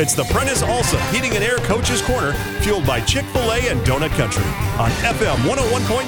[0.00, 3.80] It's the Prentice Alsop Heating and Air Coaches Corner, fueled by Chick fil A and
[3.80, 4.44] Donut Country
[4.78, 6.06] on FM 101.9,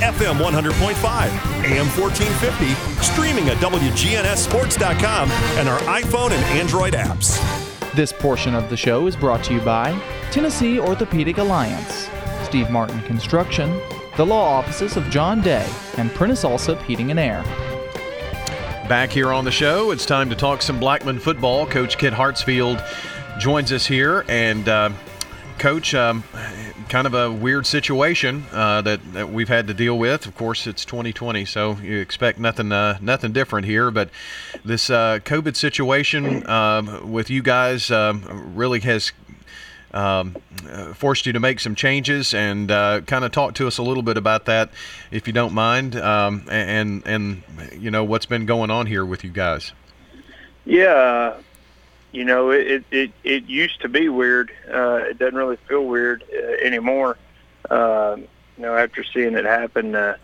[0.00, 7.38] FM 100.5, AM 1450, streaming at WGNSSports.com, and our iPhone and Android apps.
[7.94, 9.96] This portion of the show is brought to you by
[10.32, 12.08] Tennessee Orthopedic Alliance,
[12.42, 13.80] Steve Martin Construction,
[14.16, 17.44] the law offices of John Day, and Prentice Alsop Heating and Air.
[18.88, 21.64] Back here on the show, it's time to talk some Blackman football.
[21.64, 22.84] Coach Kit Hartsfield
[23.38, 24.90] joins us here, and uh,
[25.58, 26.24] Coach, um,
[26.88, 30.26] kind of a weird situation uh, that, that we've had to deal with.
[30.26, 33.90] Of course, it's 2020, so you expect nothing uh, nothing different here.
[33.90, 34.08] But
[34.64, 39.12] this uh, COVID situation um, with you guys um, really has
[39.92, 40.36] um,
[40.94, 44.02] forced you to make some changes and uh, kind of talk to us a little
[44.02, 44.70] bit about that,
[45.10, 47.42] if you don't mind, um, and and
[47.78, 49.72] you know what's been going on here with you guys.
[50.64, 51.36] Yeah,
[52.12, 54.50] you know it it it used to be weird.
[54.72, 57.16] Uh, it doesn't really feel weird uh, anymore.
[57.70, 58.16] Uh,
[58.56, 60.16] you know, after seeing it happen uh,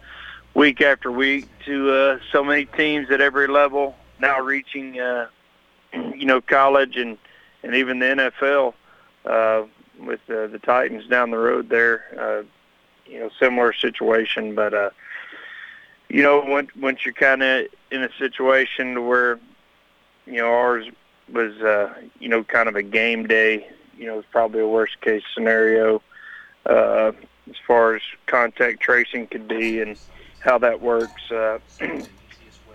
[0.55, 5.28] week after week to uh, so many teams at every level, now reaching uh,
[6.15, 7.19] you know college and
[7.62, 8.75] and even the NFL
[9.25, 9.67] uh,
[10.05, 12.05] with uh, the Titans down the road there.
[12.19, 12.43] Uh,
[13.09, 14.91] you know, similar situation, but uh,
[16.09, 19.39] you know, once once you're kind of in a situation where
[20.27, 20.87] you know ours
[21.32, 23.69] was uh, you know kind of a game day.
[23.98, 26.02] You know, it's probably a worst case scenario
[26.66, 27.12] uh,
[27.48, 29.98] as far as contact tracing could be and
[30.41, 31.30] how that works.
[31.30, 31.58] Uh,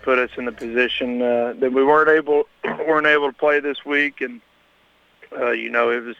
[0.02, 3.84] put us in the position uh, that we weren't able weren't able to play this
[3.84, 4.40] week, and
[5.36, 6.16] uh, you know it was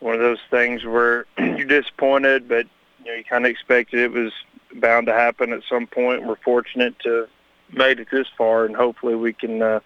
[0.00, 2.66] one of those things where you're disappointed, but
[3.04, 4.32] you know you kind of expected it was
[4.74, 6.26] bound to happen at some point.
[6.26, 7.28] We're fortunate to
[7.72, 9.80] made it this far, and hopefully we can uh,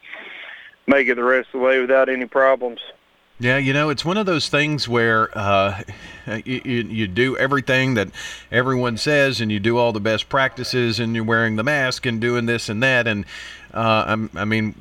[0.86, 2.80] make it the rest of the way without any problems.
[3.38, 5.82] Yeah, you know, it's one of those things where uh,
[6.44, 8.08] you, you do everything that
[8.50, 12.18] everyone says, and you do all the best practices, and you're wearing the mask and
[12.18, 13.26] doing this and that, and
[13.74, 14.74] uh, i mean,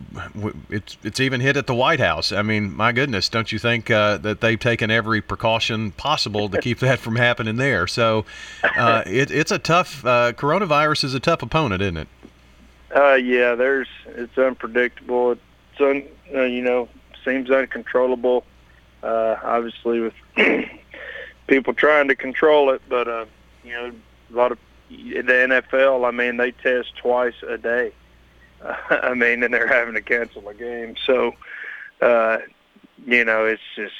[0.69, 2.31] it's it's even hit at the White House.
[2.31, 6.61] I mean, my goodness, don't you think uh, that they've taken every precaution possible to
[6.61, 7.87] keep that from happening there?
[7.87, 8.23] So,
[8.63, 12.07] uh, it, it's a tough uh, coronavirus is a tough opponent, isn't it?
[12.95, 15.35] Uh, yeah, there's it's unpredictable.
[15.79, 16.03] Un,
[16.33, 16.89] uh, you know
[17.23, 18.43] seems uncontrollable.
[19.03, 20.13] Uh, obviously, with
[21.47, 23.25] people trying to control it, but uh,
[23.63, 23.91] you know,
[24.31, 24.57] a lot of
[24.89, 26.07] the NFL.
[26.07, 27.91] I mean, they test twice a day.
[28.61, 30.95] Uh, I mean, and they're having to cancel a game.
[31.05, 31.33] So,
[32.01, 32.37] uh,
[33.05, 33.93] you know, it's just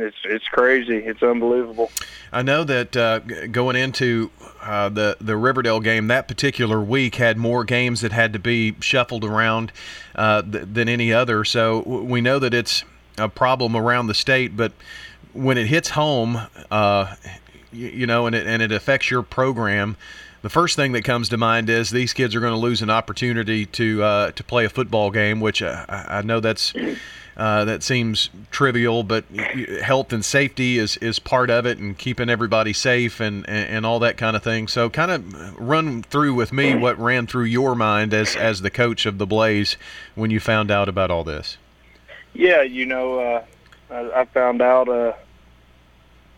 [0.00, 0.96] it's it's crazy.
[0.96, 1.90] It's unbelievable.
[2.32, 4.30] I know that uh, going into
[4.62, 8.74] uh, the the Riverdale game, that particular week had more games that had to be
[8.80, 9.72] shuffled around
[10.14, 11.44] uh, th- than any other.
[11.44, 12.84] So we know that it's
[13.16, 14.72] a problem around the state, but
[15.32, 17.14] when it hits home, uh,
[17.72, 19.96] you, you, know, and it and it affects your program.
[20.40, 22.90] The first thing that comes to mind is these kids are going to lose an
[22.90, 26.72] opportunity to uh, to play a football game, which uh, I, I know that's
[27.38, 29.24] uh, that seems trivial, but
[29.80, 34.00] health and safety is, is part of it, and keeping everybody safe and, and, all
[34.00, 34.66] that kind of thing.
[34.66, 38.70] So, kind of run through with me what ran through your mind as as the
[38.70, 39.76] coach of the Blaze
[40.16, 41.58] when you found out about all this.
[42.34, 43.44] Yeah, you know, uh,
[43.88, 45.12] I, I found out, uh,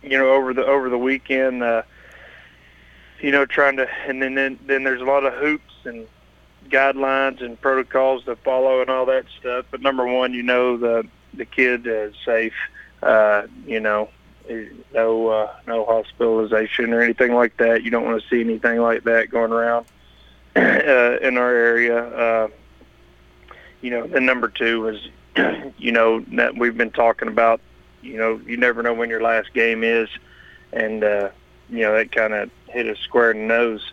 [0.03, 1.63] you know, over the over the weekend.
[1.63, 1.83] Uh,
[3.21, 6.07] you know, trying to, and then then, then there's a lot of hoops and
[6.69, 9.67] guidelines and protocols to follow and all that stuff.
[9.71, 12.55] But number one, you know the the kid is safe.
[13.03, 14.11] Uh, you know,
[14.93, 17.83] no uh, no hospitalization or anything like that.
[17.83, 19.87] You don't want to see anything like that going around
[20.57, 21.99] uh, in our area.
[21.99, 22.49] Uh,
[23.81, 27.61] you know, and number two is, you know, that we've been talking about.
[28.03, 30.09] You know, you never know when your last game is,
[30.73, 31.31] and uh,
[31.69, 33.93] you know that kind of hit us square in the nose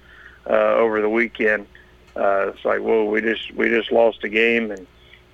[0.49, 1.67] uh, over the weekend
[2.17, 4.87] uh, it's like, whoa, we just we just lost a game, and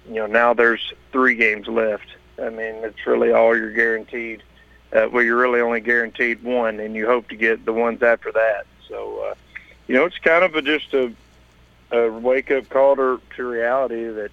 [0.07, 2.07] you know now there's three games left.
[2.37, 4.43] I mean, it's really all you're guaranteed.
[4.91, 8.31] Uh, well, you're really only guaranteed one, and you hope to get the ones after
[8.31, 8.65] that.
[8.87, 9.35] So, uh,
[9.87, 11.11] you know, it's kind of a, just a,
[11.91, 14.31] a wake up call to, to reality that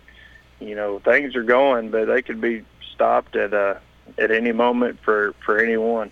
[0.59, 3.77] you know things are going, but they could be stopped at uh,
[4.19, 6.11] at any moment for for anyone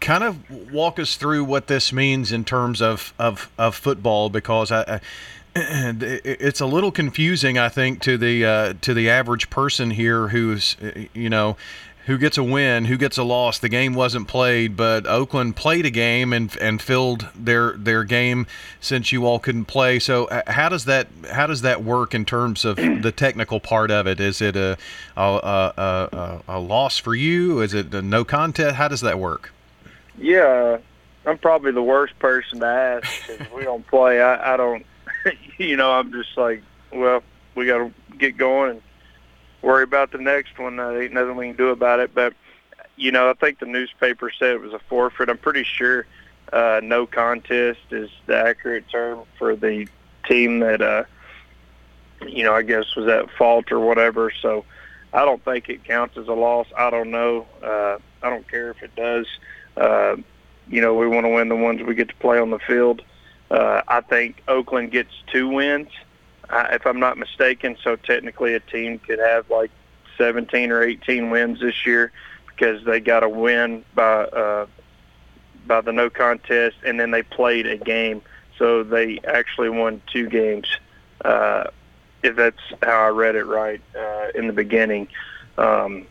[0.00, 4.70] kind of walk us through what this means in terms of of, of football because
[4.70, 5.00] I, I
[5.56, 10.76] it's a little confusing, I think, to the uh, to the average person here who's
[11.14, 11.56] you know
[12.06, 13.58] who gets a win, who gets a loss.
[13.58, 18.46] The game wasn't played, but Oakland played a game and and filled their their game
[18.80, 19.98] since you all couldn't play.
[19.98, 23.90] So uh, how does that how does that work in terms of the technical part
[23.90, 24.20] of it?
[24.20, 24.76] Is it a
[25.16, 27.60] a, a, a, a loss for you?
[27.60, 28.76] Is it a no contest?
[28.76, 29.53] How does that work?
[30.18, 30.78] Yeah,
[31.26, 34.20] I'm probably the worst person to ask because we don't play.
[34.20, 34.84] I, I don't,
[35.58, 36.62] you know, I'm just like,
[36.92, 37.22] well,
[37.54, 38.82] we got to get going and
[39.62, 40.78] worry about the next one.
[40.78, 42.14] Uh, ain't nothing we can do about it.
[42.14, 42.34] But
[42.96, 45.28] you know, I think the newspaper said it was a forfeit.
[45.28, 46.06] I'm pretty sure
[46.52, 49.88] uh, no contest is the accurate term for the
[50.26, 51.04] team that uh,
[52.26, 54.30] you know I guess was at fault or whatever.
[54.42, 54.64] So
[55.12, 56.66] I don't think it counts as a loss.
[56.76, 57.46] I don't know.
[57.62, 59.26] Uh, I don't care if it does.
[59.76, 60.16] Uh,
[60.68, 63.02] you know, we want to win the ones we get to play on the field.
[63.50, 65.88] Uh, I think Oakland gets two wins
[66.50, 67.76] uh, if I'm not mistaken.
[67.82, 69.70] So technically, a team could have like
[70.18, 72.12] 17 or 18 wins this year
[72.46, 74.66] because they got a win by uh,
[75.66, 78.22] by the no contest, and then they played a game,
[78.58, 80.68] so they actually won two games.
[81.24, 81.64] Uh,
[82.22, 85.08] if that's how I read it right uh, in the beginning.
[85.58, 86.06] Um,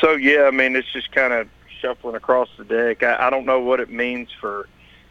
[0.00, 1.48] so yeah, I mean it's just kind of
[1.84, 3.02] shuffling across the deck.
[3.02, 4.68] I, I don't know what it means for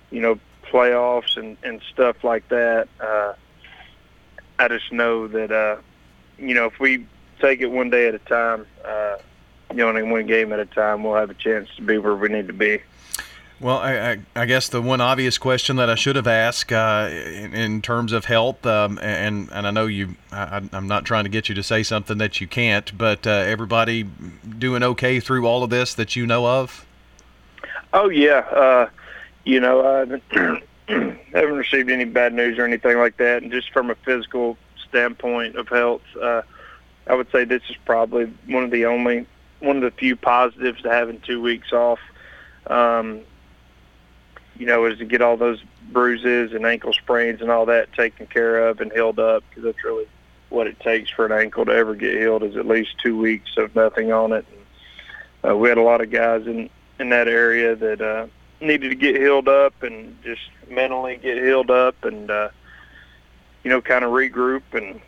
[0.10, 0.40] you know
[0.72, 2.88] playoffs and and stuff like that.
[3.00, 3.34] Uh,
[4.58, 5.78] I just know that uh,
[6.38, 7.06] you know if we
[7.40, 9.18] take it one day at a time, uh,
[9.70, 12.16] you know, and one game at a time, we'll have a chance to be where
[12.16, 12.81] we need to be.
[13.63, 17.07] Well, I, I, I, guess the one obvious question that I should have asked uh,
[17.10, 21.24] in, in, terms of health, um, and and I know you, I, am not trying
[21.24, 25.48] to get you to say something that you can't, but uh, everybody doing okay through
[25.48, 26.86] all of this that you know of?
[27.94, 28.89] Oh yeah, uh,
[29.45, 33.89] you know I haven't, received any bad news or anything like that, and just from
[33.89, 34.57] a physical
[34.89, 36.42] standpoint of health, uh,
[37.07, 39.25] I would say this is probably one of the only
[39.62, 42.00] one of the few positives to having two weeks off.
[42.68, 43.21] Um,
[44.57, 45.61] you know, is to get all those
[45.91, 49.83] bruises and ankle sprains and all that taken care of and healed up because that's
[49.83, 50.07] really
[50.50, 53.57] what it takes for an ankle to ever get healed is at least two weeks
[53.57, 54.45] of nothing on it.
[54.51, 56.69] And, uh, we had a lot of guys in
[57.00, 58.27] in that area that uh,
[58.61, 62.50] needed to get healed up and just mentally get healed up and uh,
[63.63, 65.01] you know kind of regroup and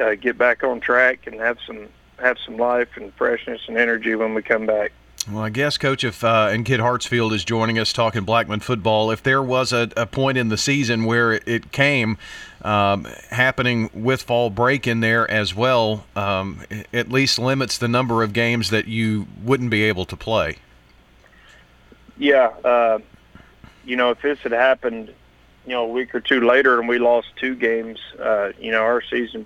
[0.00, 1.88] uh, get back on track and have some
[2.18, 4.92] have some life and freshness and energy when we come back.
[5.30, 9.10] Well, I guess, Coach, if uh, and Kit Hartsfield is joining us talking Blackman football,
[9.10, 12.16] if there was a, a point in the season where it came
[12.62, 16.60] um, happening with fall break in there as well, um,
[16.92, 20.58] at least limits the number of games that you wouldn't be able to play.
[22.16, 23.00] Yeah, uh,
[23.84, 25.12] you know, if this had happened,
[25.66, 28.82] you know, a week or two later and we lost two games, uh, you know,
[28.82, 29.44] our season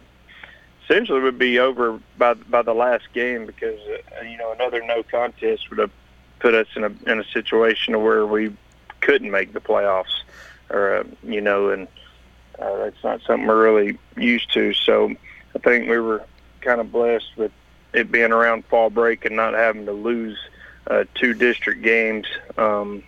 [0.91, 5.03] essentially would be over by by the last game because uh, you know another no
[5.03, 5.91] contest would have
[6.41, 8.55] put us in a in a situation where we
[9.01, 10.23] couldn't make the playoffs,
[10.69, 11.87] or uh, you know, and
[12.59, 14.75] uh, that's not something we're really used to.
[14.75, 15.11] So
[15.55, 16.25] I think we were
[16.61, 17.53] kind of blessed with
[17.93, 20.39] it being around fall break and not having to lose
[20.89, 22.27] uh, two district games.
[22.59, 23.05] Um,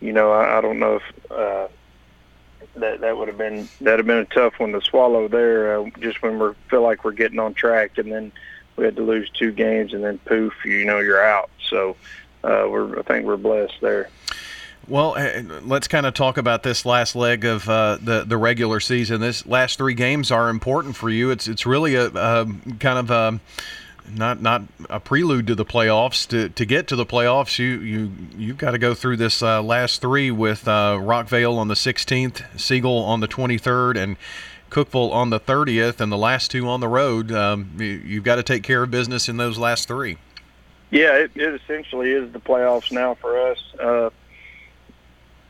[0.00, 1.30] you know, I, I don't know if.
[1.30, 1.68] Uh,
[2.76, 5.78] that that would have been that have been a tough one to swallow there.
[5.80, 8.32] Uh, just when we feel like we're getting on track, and then
[8.76, 11.50] we had to lose two games, and then poof, you know, you're out.
[11.68, 11.96] So
[12.44, 14.08] uh, we're I think we're blessed there.
[14.88, 18.80] Well, eh, let's kind of talk about this last leg of uh, the the regular
[18.80, 19.20] season.
[19.20, 21.30] This last three games are important for you.
[21.30, 22.46] It's it's really a, a
[22.80, 23.40] kind of a
[24.10, 26.26] not not a prelude to the playoffs.
[26.28, 29.62] To, to get to the playoffs, you you you've got to go through this uh,
[29.62, 34.16] last three with uh, Rockvale on the 16th, Siegel on the 23rd, and
[34.70, 37.30] Cookeville on the 30th, and the last two on the road.
[37.30, 40.18] Um, you, have got to take care of business in those last three.
[40.90, 43.58] Yeah, it, it essentially is the playoffs now for us.
[43.80, 44.10] Uh,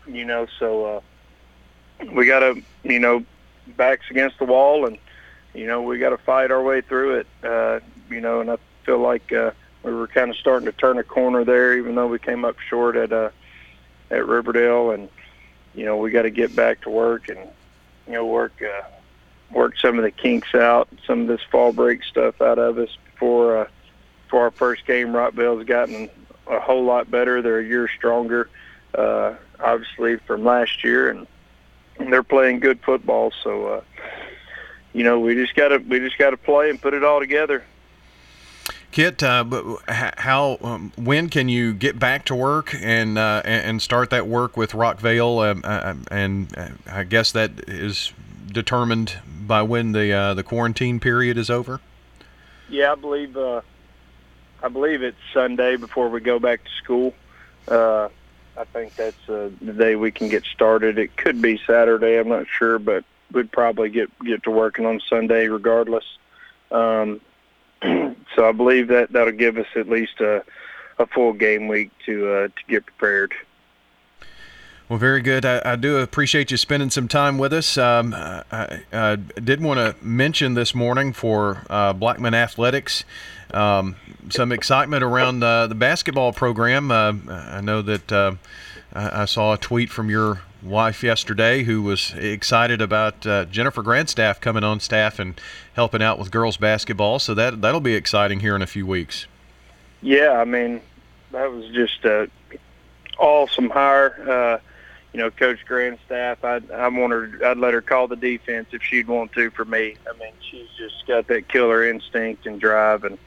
[0.06, 1.00] you know, so uh,
[2.12, 3.24] we got to you know
[3.76, 4.98] backs against the wall and
[5.54, 7.26] you know we got to fight our way through it.
[7.42, 7.80] Uh,
[8.12, 9.52] you know, and I feel like uh,
[9.82, 12.58] we were kind of starting to turn a corner there, even though we came up
[12.60, 13.30] short at uh,
[14.10, 15.08] at Riverdale, and
[15.74, 17.40] you know we got to get back to work and
[18.06, 18.86] you know work uh,
[19.50, 22.90] work some of the kinks out, some of this fall break stuff out of us
[23.12, 23.68] before uh,
[24.24, 25.14] before our first game.
[25.14, 26.08] Rockvale's gotten
[26.46, 28.48] a whole lot better; they're a year stronger,
[28.94, 31.26] uh, obviously from last year, and,
[31.98, 33.32] and they're playing good football.
[33.42, 33.66] So.
[33.66, 33.80] Uh,
[34.94, 37.64] you know, we just gotta we just gotta play and put it all together.
[38.92, 39.44] Kit, uh,
[39.88, 44.54] how um, when can you get back to work and uh, and start that work
[44.54, 45.50] with Rockvale?
[45.50, 48.12] Um, uh, um, and uh, I guess that is
[48.46, 49.14] determined
[49.46, 51.80] by when the uh, the quarantine period is over.
[52.68, 53.62] Yeah, I believe I
[54.70, 57.14] believe it's Sunday before we go back to school.
[57.68, 60.98] I think that's the day we can get started.
[60.98, 62.18] It could be Saturday.
[62.18, 66.04] I'm not sure, but we'd probably get get to working on Sunday regardless.
[66.70, 67.22] Um,
[68.34, 70.44] so I believe that that'll give us at least a,
[70.98, 73.34] a full game week to uh, to get prepared.
[74.88, 75.46] Well, very good.
[75.46, 77.78] I, I, do appreciate you spending some time with us.
[77.78, 83.04] Um, I, I, did want to mention this morning for uh, Blackman Athletics
[83.52, 83.96] um,
[84.30, 86.90] some excitement around uh, the basketball program.
[86.90, 88.32] Uh, I know that uh,
[88.94, 94.40] I saw a tweet from your wife yesterday who was excited about uh, Jennifer Grandstaff
[94.40, 95.40] coming on staff and
[95.74, 97.18] helping out with girls basketball.
[97.18, 99.26] So that that'll be exciting here in a few weeks.
[100.00, 100.80] Yeah, I mean
[101.32, 102.28] that was just a
[103.18, 104.58] awesome hire uh,
[105.12, 108.82] you know, Coach Grandstaff, I'd I want her I'd let her call the defense if
[108.82, 109.96] she'd want to for me.
[110.08, 113.18] I mean, she's just got that killer instinct and drive and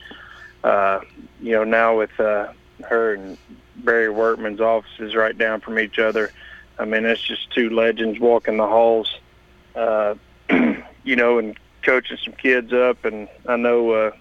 [0.63, 1.01] uh,
[1.39, 2.51] you know, now with uh
[2.89, 3.37] her and
[3.77, 6.31] Barry Workman's offices right down from each other,
[6.77, 9.19] I mean, it's just two legends walking the halls.
[9.75, 10.15] Uh
[11.03, 14.11] you know, and coaching some kids up and I know uh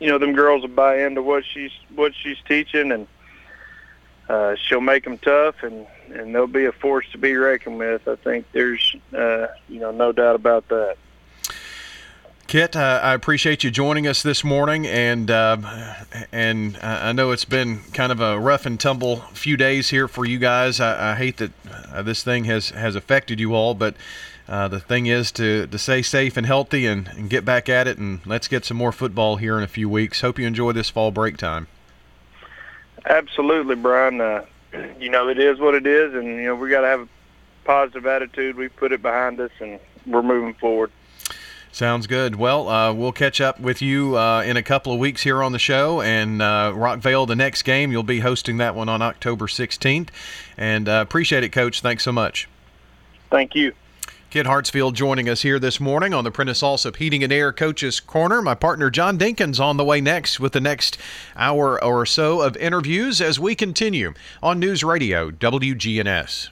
[0.00, 3.06] you know, them girls will buy into what she's what she's teaching and
[4.28, 8.06] uh, she'll make them tough, and and they'll be a force to be reckoned with.
[8.06, 10.96] I think there's uh, you know no doubt about that.
[12.48, 15.58] Kit, uh, I appreciate you joining us this morning, and uh,
[16.32, 20.24] and I know it's been kind of a rough and tumble few days here for
[20.24, 20.80] you guys.
[20.80, 21.50] I, I hate that
[21.92, 23.96] uh, this thing has has affected you all, but
[24.48, 27.86] uh, the thing is to to stay safe and healthy and, and get back at
[27.86, 30.22] it, and let's get some more football here in a few weeks.
[30.22, 31.68] Hope you enjoy this fall break time.
[33.04, 34.22] Absolutely, Brian.
[34.22, 34.46] Uh,
[34.98, 37.08] you know, it is what it is, and you know we got to have a
[37.66, 38.56] positive attitude.
[38.56, 40.90] We put it behind us, and we're moving forward.
[41.72, 42.36] Sounds good.
[42.36, 45.52] Well, uh, we'll catch up with you uh, in a couple of weeks here on
[45.52, 46.00] the show.
[46.00, 50.08] And uh, Rockvale, the next game, you'll be hosting that one on October 16th.
[50.56, 51.80] And uh, appreciate it, Coach.
[51.80, 52.48] Thanks so much.
[53.30, 53.74] Thank you.
[54.30, 57.98] Kit Hartsfield joining us here this morning on the Prentice Allsup Heating and Air Coaches
[57.98, 58.42] Corner.
[58.42, 60.98] My partner John Dinkins on the way next with the next
[61.34, 66.50] hour or so of interviews as we continue on News Radio WGNS.